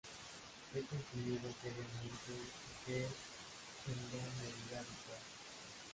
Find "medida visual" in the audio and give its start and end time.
4.41-5.21